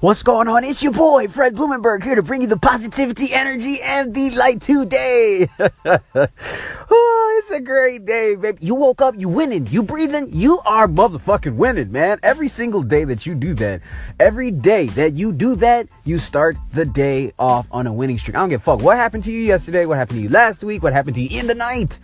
[0.00, 0.62] What's going on?
[0.62, 4.60] It's your boy, Fred Blumenberg, here to bring you the positivity, energy, and the light
[4.60, 5.48] today.
[5.58, 8.58] oh, it's a great day, baby.
[8.60, 12.20] You woke up, you winning, you breathing, you are motherfucking winning, man.
[12.22, 13.80] Every single day that you do that,
[14.20, 18.36] every day that you do that, you start the day off on a winning streak.
[18.36, 20.62] I don't give a fuck what happened to you yesterday, what happened to you last
[20.62, 21.98] week, what happened to you in the night.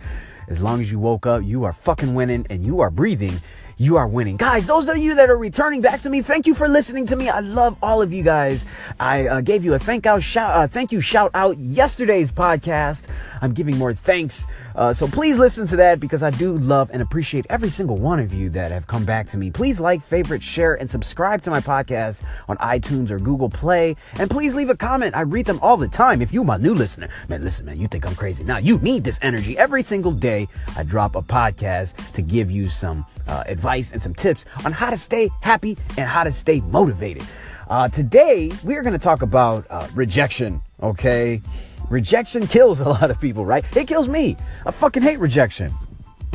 [0.47, 3.39] As long as you woke up, you are fucking winning and you are breathing
[3.77, 4.37] you are winning.
[4.37, 7.15] Guys, those of you that are returning back to me, thank you for listening to
[7.15, 7.29] me.
[7.29, 8.65] I love all of you guys.
[8.99, 13.03] I uh, gave you a thank out shout, uh, thank you shout out yesterday's podcast.
[13.41, 14.45] I'm giving more thanks.
[14.75, 18.19] Uh, so please listen to that because I do love and appreciate every single one
[18.19, 19.51] of you that have come back to me.
[19.51, 23.97] Please like, favorite, share, and subscribe to my podcast on iTunes or Google Play.
[24.17, 25.15] And please leave a comment.
[25.15, 26.21] I read them all the time.
[26.21, 28.43] If you my new listener, man, listen, man, you think I'm crazy.
[28.43, 29.57] Now you need this energy.
[29.57, 30.47] Every single day,
[30.77, 34.89] I drop a podcast to give you some uh, advice and some tips on how
[34.89, 37.23] to stay happy and how to stay motivated.
[37.69, 41.41] Uh, today, we are going to talk about uh, rejection, okay?
[41.89, 43.63] Rejection kills a lot of people, right?
[43.75, 44.35] It kills me.
[44.65, 45.73] I fucking hate rejection.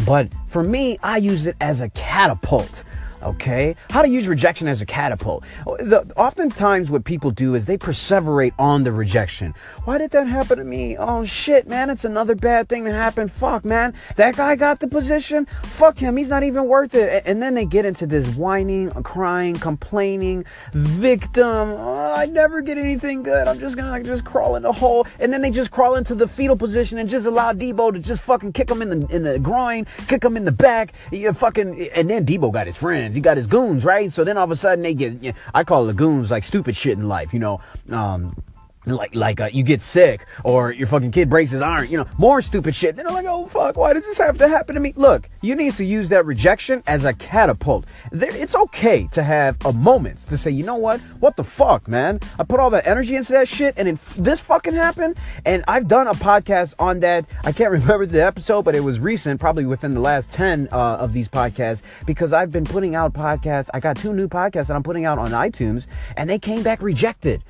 [0.06, 2.84] But for me, I use it as a catapult
[3.28, 3.76] okay?
[3.90, 5.44] How to use rejection as a catapult.
[5.64, 9.54] The, oftentimes, what people do is they perseverate on the rejection.
[9.84, 10.96] Why did that happen to me?
[10.96, 13.28] Oh shit, man, it's another bad thing to happen.
[13.28, 15.46] Fuck, man, that guy got the position.
[15.62, 17.22] Fuck him, he's not even worth it.
[17.26, 21.70] And then they get into this whining, crying, complaining, victim.
[21.70, 23.48] Oh, I never get anything good.
[23.48, 25.06] I'm just gonna just crawl in the hole.
[25.18, 28.22] And then they just crawl into the fetal position and just allow Debo to just
[28.22, 30.92] fucking kick him in the in the groin, kick him in the back.
[31.10, 33.14] You fucking, and then Debo got his friends.
[33.14, 34.12] He got his goons, right?
[34.12, 36.98] So then all of a sudden they get, I call the goons like stupid shit
[36.98, 37.60] in life, you know.
[37.90, 38.36] Um,
[38.96, 42.06] like like uh, you get sick or your fucking kid breaks his arm, you know,
[42.18, 42.96] more stupid shit.
[42.96, 44.92] Then I'm like, oh fuck, why does this have to happen to me?
[44.96, 47.84] Look, you need to use that rejection as a catapult.
[48.12, 51.88] There, it's okay to have a moment to say, you know what, what the fuck,
[51.88, 52.20] man?
[52.38, 55.16] I put all that energy into that shit, and then this fucking happened.
[55.44, 57.26] And I've done a podcast on that.
[57.44, 60.96] I can't remember the episode, but it was recent, probably within the last ten uh,
[60.96, 63.68] of these podcasts, because I've been putting out podcasts.
[63.74, 65.86] I got two new podcasts that I'm putting out on iTunes,
[66.16, 67.42] and they came back rejected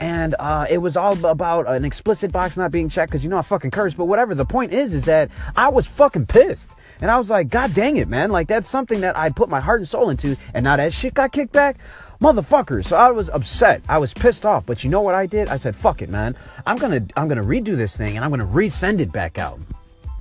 [0.00, 3.38] and uh, it was all about an explicit box not being checked because you know
[3.38, 3.94] I fucking curse.
[3.94, 4.34] But whatever.
[4.34, 7.96] The point is, is that I was fucking pissed, and I was like, God dang
[7.96, 8.30] it, man!
[8.30, 11.14] Like that's something that I put my heart and soul into, and now that shit
[11.14, 11.76] got kicked back.
[12.20, 12.84] Motherfucker.
[12.84, 13.82] So I was upset.
[13.88, 14.64] I was pissed off.
[14.64, 15.48] But you know what I did?
[15.48, 16.36] I said, fuck it, man.
[16.66, 19.58] I'm gonna I'm gonna redo this thing and I'm gonna resend it back out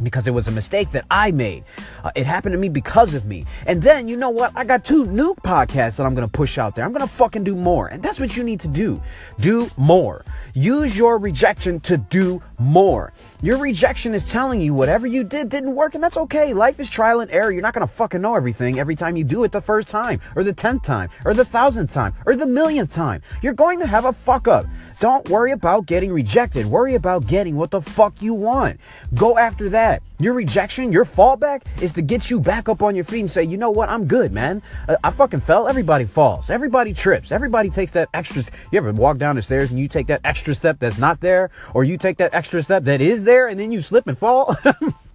[0.04, 1.64] because it was a mistake that I made.
[2.04, 3.46] Uh, it happened to me because of me.
[3.66, 4.52] And then, you know what?
[4.56, 6.86] I got two new podcasts that I'm going to push out there.
[6.86, 7.88] I'm going to fucking do more.
[7.88, 9.02] And that's what you need to do.
[9.40, 10.24] Do more.
[10.54, 13.14] Use your rejection to do more.
[13.42, 16.54] Your rejection is telling you whatever you did didn't work, and that's okay.
[16.54, 17.52] Life is trial and error.
[17.52, 20.22] You're not going to fucking know everything every time you do it the first time,
[20.36, 23.22] or the tenth time, or the thousandth time, or the millionth time.
[23.42, 24.66] You're going to have a fuck up.
[25.02, 26.68] Don't worry about getting rejected.
[26.68, 28.80] Worry about getting what the fuck you want.
[29.16, 30.04] Go after that.
[30.20, 33.44] Your rejection, your fallback is to get you back up on your feet and say,
[33.44, 33.90] you know what?
[33.90, 34.62] I'm good, man.
[34.88, 35.68] Uh, I fucking fell.
[35.68, 36.52] Everybody falls.
[36.52, 37.32] Everybody trips.
[37.32, 38.44] Everybody takes that extra.
[38.72, 41.50] You ever walk down the stairs and you take that extra step that's not there,
[41.74, 44.56] or you take that extra step that is there and then you slip and fall?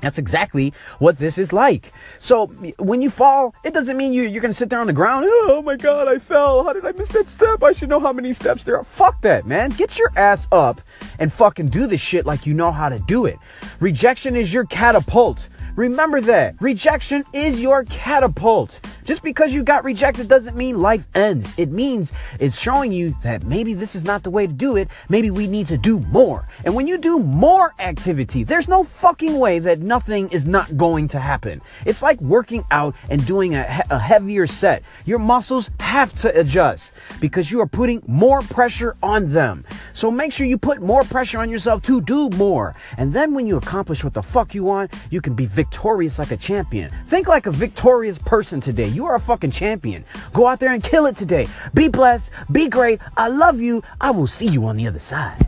[0.00, 1.92] That's exactly what this is like.
[2.18, 2.46] So
[2.78, 5.26] when you fall, it doesn't mean you, you're going to sit there on the ground.
[5.28, 6.64] Oh, oh my God, I fell.
[6.64, 7.62] How did I miss that step?
[7.62, 8.84] I should know how many steps there are.
[8.84, 9.70] Fuck that, man.
[9.70, 10.80] Get your ass up
[11.18, 13.38] and fucking do this shit like you know how to do it.
[13.80, 15.48] Rejection is your catapult.
[15.76, 16.56] Remember that.
[16.60, 18.80] Rejection is your catapult.
[19.04, 21.52] Just because you got rejected doesn't mean life ends.
[21.56, 24.88] It means it's showing you that maybe this is not the way to do it.
[25.08, 26.46] Maybe we need to do more.
[26.64, 31.08] And when you do more activity, there's no fucking way that nothing is not going
[31.08, 31.60] to happen.
[31.86, 34.82] It's like working out and doing a, a heavier set.
[35.04, 39.64] Your muscles have to adjust because you are putting more pressure on them.
[39.92, 42.74] So make sure you put more pressure on yourself to do more.
[42.96, 46.30] And then when you accomplish what the fuck you want, you can be victorious like
[46.30, 46.90] a champion.
[47.06, 48.89] Think like a victorious person today.
[48.90, 50.04] You are a fucking champion.
[50.32, 51.46] Go out there and kill it today.
[51.74, 52.30] Be blessed.
[52.50, 53.00] Be great.
[53.16, 53.82] I love you.
[54.00, 55.38] I will see you on the other side.